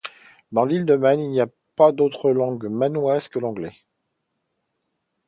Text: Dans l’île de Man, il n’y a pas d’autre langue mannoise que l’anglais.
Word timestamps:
Dans 0.51 0.65
l’île 0.65 0.85
de 0.87 0.95
Man, 0.95 1.19
il 1.19 1.29
n’y 1.29 1.41
a 1.41 1.47
pas 1.75 1.91
d’autre 1.91 2.31
langue 2.31 2.65
mannoise 2.67 3.27
que 3.27 3.37
l’anglais. 3.37 3.73